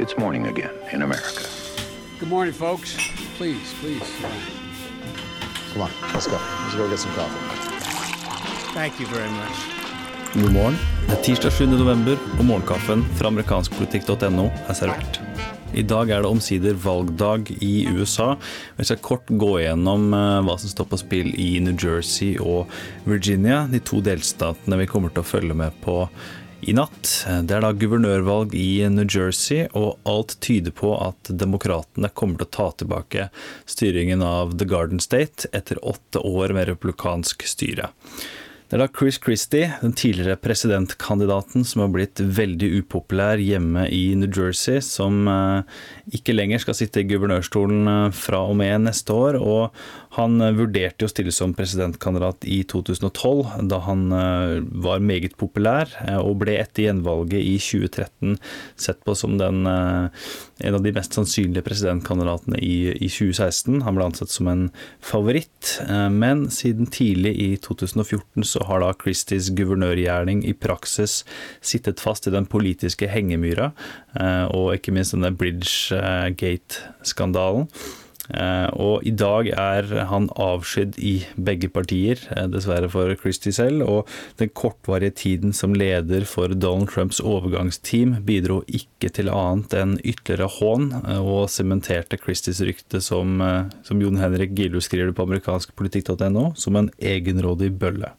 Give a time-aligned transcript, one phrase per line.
[0.00, 1.44] It's morning again in America.
[2.18, 2.96] Good morning, folks.
[3.36, 4.08] Please, please.
[5.72, 6.38] Come on, let's go.
[6.62, 8.72] Let's go get some coffee.
[8.72, 9.56] Thank you very much.
[10.34, 10.78] God morgen.
[11.06, 11.66] Det er tirsdag 7.
[11.66, 15.20] november, og morgenkaffen fra amerikanskpolitikk.no er servert.
[15.76, 18.32] I dag er det omsider valgdag i USA.
[18.76, 22.72] Vi skal kort gå gjennom eh, hva som står på spill i New Jersey og
[23.04, 26.06] Virginia, de to delstatene vi kommer til å følge med på
[26.60, 27.26] i natt.
[27.44, 32.48] Det er da guvernørvalg i New Jersey, og alt tyder på at demokratene kommer til
[32.48, 33.28] å ta tilbake
[33.70, 37.90] styringen av The Garden State etter åtte år med republikansk styre.
[38.70, 44.12] Det er da Chris Christie, den tidligere presidentkandidaten som har blitt veldig upopulær hjemme i
[44.14, 45.80] New Jersey, som eh,
[46.14, 49.40] ikke lenger skal sitte i guvernørstolen eh, fra og med neste år.
[49.42, 54.06] Og han eh, vurderte å stille som presidentkandidat i 2012, da han
[54.86, 58.38] var meget populær, og ble etter gjenvalget i 2013
[58.78, 63.82] sett på som den, en av de mest sannsynlige presidentkandidatene i, i 2016.
[63.86, 64.66] Han ble ansett som en
[65.02, 65.76] favoritt,
[66.14, 71.24] men siden tidlig i 2014 så har da Christies guvernørgjerning i praksis
[71.60, 73.72] sittet fast i den politiske hengemyra,
[74.18, 77.66] eh, og ikke minst denne Bridgegate-skandalen.
[78.30, 83.82] Eh, og i dag er han avskydd i begge partier, eh, dessverre for Christie selv.
[83.82, 84.08] Og
[84.38, 90.50] den kortvarige tiden som leder for Donald Trumps overgangsteam bidro ikke til annet enn ytterligere
[90.60, 93.40] hån, og sementerte Christies rykte som,
[93.82, 98.14] som Jon Henrik Gillo skriver det på amerikanskpolitikk.no, som en egenrådig bølle.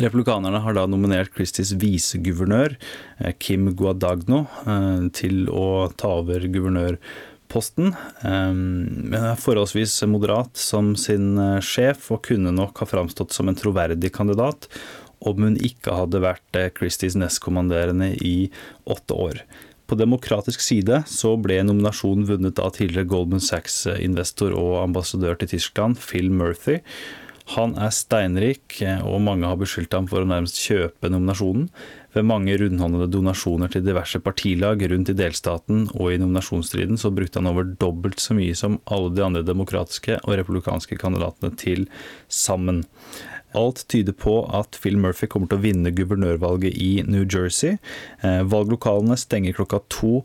[0.00, 2.76] Republikanerne har da nominert Christies viseguvernør,
[3.18, 7.92] eh, Kim Guadagno, eh, til å ta over guvernørposten.
[8.24, 13.54] Eh, men er forholdsvis moderat som sin sjef, og kunne nok ha framstått som en
[13.54, 14.66] troverdig kandidat
[15.20, 18.50] om hun ikke hadde vært Christies nestkommanderende i
[18.86, 19.42] åtte år.
[19.86, 25.98] På demokratisk side så ble nominasjonen vunnet av tidligere Goldman Sachs-investor og ambassadør til Tyskland,
[25.98, 26.80] Phil Murphy.
[27.56, 31.66] Han er steinrik, og mange har beskyldt ham for å nærmest kjøpe nominasjonen.
[32.12, 37.40] Ved mange rundhåndede donasjoner til diverse partilag rundt i delstaten og i nominasjonsstriden, så brukte
[37.40, 41.86] han over dobbelt så mye som alle de andre demokratiske og republikanske kandidatene til
[42.28, 42.84] sammen.
[43.56, 47.78] Alt tyder på at Phil Murphy kommer til å vinne guvernørvalget i New Jersey.
[48.24, 50.22] Eh, valglokalene stenger klokka to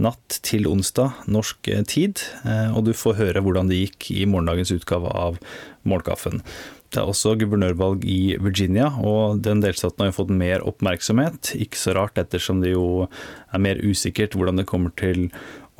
[0.00, 4.26] natt til onsdag norsk eh, tid, eh, og du får høre hvordan det gikk i
[4.28, 5.40] morgendagens utgave av
[5.88, 6.42] Målkaffen.
[6.90, 11.52] Det er også guvernørvalg i Virginia, og den delstaten har jo fått mer oppmerksomhet.
[11.54, 15.28] Ikke så rart, ettersom det jo er mer usikkert hvordan det kommer til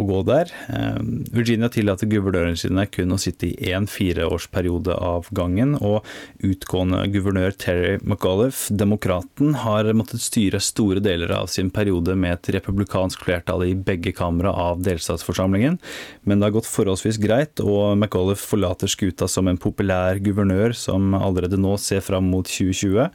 [0.01, 0.51] å gå der.
[0.73, 0.99] Eh,
[1.35, 6.07] Virginia tillater guvernørene sine kun å sitte i én fireårsperiode av gangen, og
[6.47, 12.53] utgående guvernør Terry McAuliffe, demokraten, har måttet styre store deler av sin periode med et
[12.59, 15.79] republikansk flertall i begge kamera av delstatsforsamlingen,
[16.25, 21.00] men det har gått forholdsvis greit, og McAuliffe forlater skuta som en populær guvernør som
[21.17, 23.09] allerede nå ser fram mot 2020.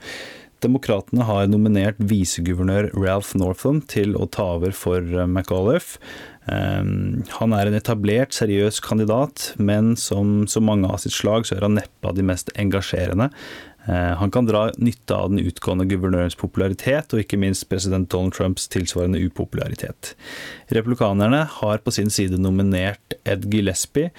[0.63, 5.99] Demokratene har nominert viseguvernør Ralph Northam til å ta over for McAuliffe.
[6.51, 11.57] Ehm, han er en etablert, seriøs kandidat, men som så mange av sitt slag, så
[11.57, 13.31] er han neppe av de mest engasjerende.
[13.87, 18.37] Ehm, han kan dra nytte av den utgående guvernørens popularitet, og ikke minst president Donald
[18.37, 20.13] Trumps tilsvarende upopularitet.
[20.73, 24.11] Republikanerne har på sin side nominert Ed Gillespie,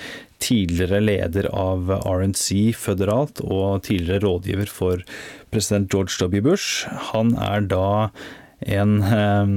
[0.42, 5.04] tidligere leder av RNC føderalt og tidligere rådgiver for
[5.54, 6.42] president George W.
[6.44, 6.84] Bush.
[7.14, 7.86] Han er da
[8.64, 9.50] en eh,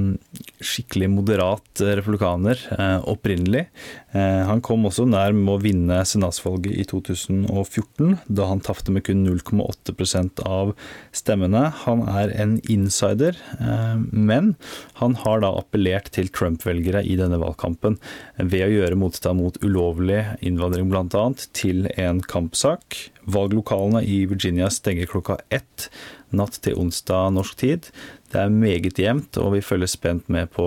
[0.60, 3.64] skikkelig moderat republikaner eh, opprinnelig.
[4.12, 9.06] Eh, han kom også nær med å vinne senatsvalget i 2014, da han tapte med
[9.06, 10.74] kun 0,8% av
[11.16, 11.66] stemmene.
[11.86, 14.54] Han er en insider, eh, men
[15.00, 17.96] han har da appellert til Trump-velgere i denne valgkampen
[18.36, 21.26] ved å gjøre motstand mot ulovlig innvandring bl.a.
[21.56, 23.00] til en kampsak.
[23.30, 25.88] Valglokalene i Virginia stenger klokka ett
[26.34, 27.90] natt til onsdag norsk tid.
[28.30, 30.66] Det er meget jevnt, og vi følger spent med på,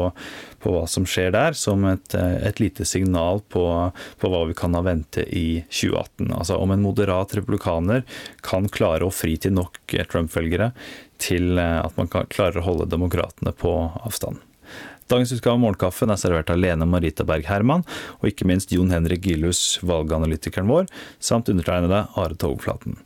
[0.63, 3.65] på hva som skjer der, som et, et lite signal på,
[4.19, 6.31] på, hva vi kan ha vente i 2018.
[6.31, 8.03] Altså om en moderat republikaner
[8.45, 9.79] kan klare å fri til nok
[10.11, 10.71] Trump-følgere
[11.23, 13.71] til at man kan klare å holde demokratene på
[14.03, 14.41] avstand.
[15.11, 17.83] Dagens utgave av Morgenkaffen er servert av Lene Marita Berg Herman,
[18.21, 20.87] og ikke minst Jon Henrik Gillus, valganalytikeren vår,
[21.23, 22.97] samt undertegnede Are Togflaten.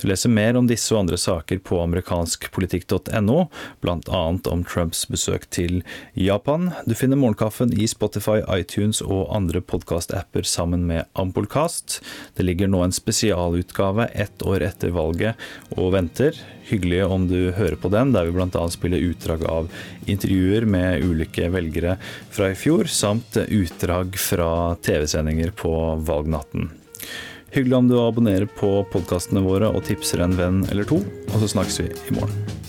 [0.00, 3.38] Du leser mer om disse og andre saker på amerikanskpolitikk.no,
[3.84, 4.22] bl.a.
[4.26, 5.80] om Trumps besøk til
[6.18, 6.70] Japan.
[6.86, 12.00] Du finner Morgenkaffen i Spotify, iTunes og andre podkastapper sammen med Ampolkast.
[12.36, 15.40] Det ligger nå en spesialutgave ett år etter valget
[15.76, 16.36] og venter.
[16.66, 18.62] Hyggelig om du hører på den, der vi bl.a.
[18.74, 19.68] spiller utdrag av
[20.10, 21.96] intervjuer med ulike norske velgere
[22.30, 26.70] fra i fjor, samt utdrag fra TV-sendinger på valgnatten.
[27.52, 30.98] Hyggelig om du abonnerer på podkastene våre og tipser en venn eller to,
[31.32, 32.65] og så snakkes vi i morgen.